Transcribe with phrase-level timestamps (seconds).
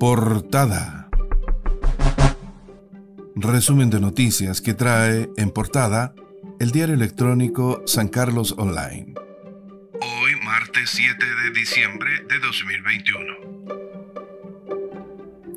[0.00, 1.10] Portada.
[3.36, 6.14] Resumen de noticias que trae en portada
[6.58, 9.12] el diario electrónico San Carlos Online.
[10.00, 13.24] Hoy, martes 7 de diciembre de 2021.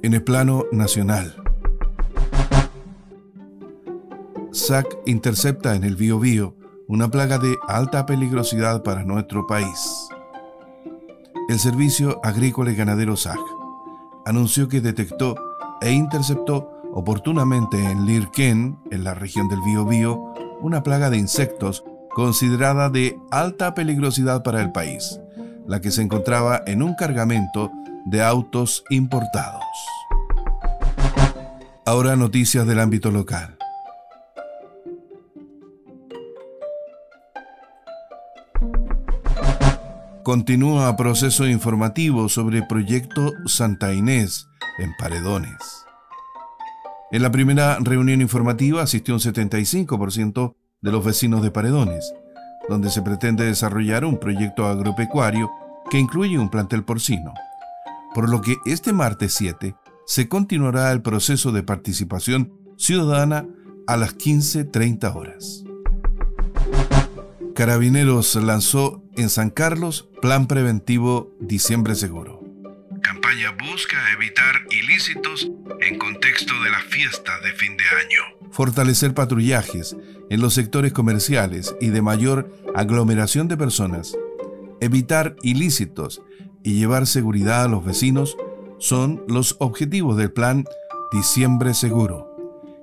[0.03, 1.41] En el plano nacional.
[4.51, 6.57] SAC intercepta en el Biobío
[6.89, 10.09] una plaga de alta peligrosidad para nuestro país.
[11.47, 13.39] El Servicio Agrícola y Ganadero SAC
[14.25, 15.35] anunció que detectó
[15.81, 21.83] e interceptó oportunamente en Lirquén, en la región del Biobío, una plaga de insectos
[22.13, 25.19] considerada de alta peligrosidad para el país,
[25.67, 27.71] la que se encontraba en un cargamento
[28.05, 29.63] de autos importados.
[31.85, 33.57] Ahora noticias del ámbito local.
[40.23, 44.47] Continúa proceso informativo sobre proyecto Santa Inés
[44.79, 45.85] en Paredones.
[47.11, 52.13] En la primera reunión informativa asistió un 75% de los vecinos de Paredones,
[52.69, 55.51] donde se pretende desarrollar un proyecto agropecuario
[55.91, 57.33] que incluye un plantel porcino,
[58.15, 63.45] por lo que este martes 7 se continuará el proceso de participación ciudadana
[63.87, 65.62] a las 15.30 horas.
[67.55, 72.41] Carabineros lanzó en San Carlos Plan Preventivo Diciembre Seguro.
[73.03, 75.51] Campaña busca evitar ilícitos
[75.81, 78.49] en contexto de las fiestas de fin de año.
[78.51, 79.95] Fortalecer patrullajes
[80.31, 84.17] en los sectores comerciales y de mayor aglomeración de personas.
[84.81, 86.23] Evitar ilícitos
[86.63, 88.35] y llevar seguridad a los vecinos
[88.79, 90.65] son los objetivos del plan
[91.11, 92.35] Diciembre Seguro,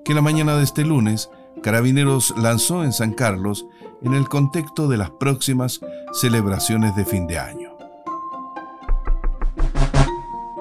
[0.05, 1.29] que la mañana de este lunes
[1.63, 3.67] Carabineros lanzó en San Carlos
[4.03, 5.81] en el contexto de las próximas
[6.13, 7.71] celebraciones de fin de año.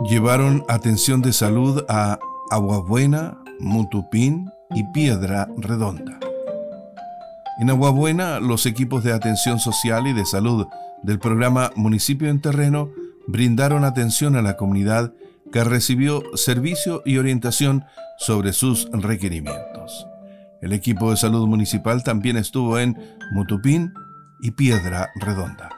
[0.03, 2.19] Llevaron atención de salud a
[2.51, 6.19] Aguabuena, Mutupín y Piedra Redonda.
[7.59, 10.67] En Aguabuena, los equipos de atención social y de salud
[11.03, 12.89] del programa Municipio en Terreno
[13.27, 15.13] brindaron atención a la comunidad
[15.51, 17.85] que recibió servicio y orientación
[18.17, 20.08] sobre sus requerimientos.
[20.61, 22.97] El equipo de salud municipal también estuvo en
[23.31, 23.93] Mutupín
[24.41, 25.69] y Piedra Redonda.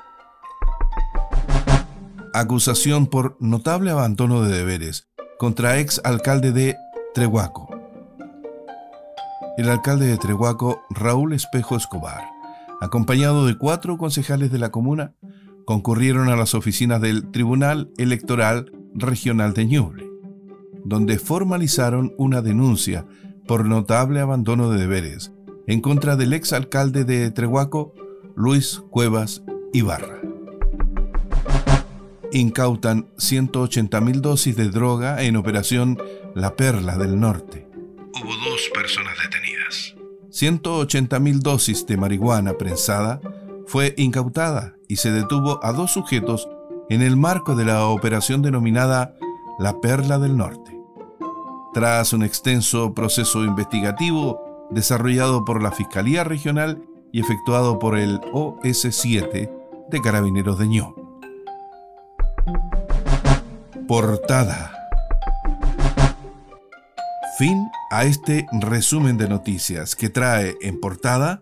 [2.34, 6.78] Acusación por notable abandono de deberes contra ex alcalde de
[7.14, 7.70] Trehuaco.
[9.58, 12.24] El alcalde de Trehuaco, Raúl Espejo Escobar,
[12.80, 15.14] acompañado de cuatro concejales de la comuna,
[15.66, 20.10] concurrieron a las oficinas del Tribunal Electoral Regional de Ñuble,
[20.86, 23.06] donde formalizaron una denuncia
[23.52, 25.34] por notable abandono de deberes
[25.68, 27.94] en contra del ex alcalde de Trehuaco,
[28.34, 30.22] Luis Cuevas Ibarra.
[32.32, 36.02] Incautan 180.000 dosis de droga en operación
[36.34, 37.68] La Perla del Norte.
[38.24, 39.96] Hubo dos personas detenidas.
[40.30, 43.20] 180.000 dosis de marihuana prensada
[43.68, 46.48] fue incautada y se detuvo a dos sujetos
[46.90, 49.18] en el marco de la operación denominada
[49.60, 50.71] La Perla del Norte
[51.74, 59.50] tras un extenso proceso investigativo desarrollado por la Fiscalía Regional y efectuado por el OS7
[59.90, 60.96] de Carabineros de Ño.
[63.88, 64.72] Portada.
[67.38, 71.42] Fin a este resumen de noticias que trae en portada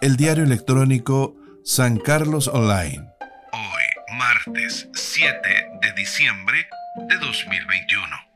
[0.00, 3.10] el diario electrónico San Carlos Online.
[3.52, 5.38] Hoy, martes 7
[5.82, 6.66] de diciembre
[7.08, 8.29] de 2021.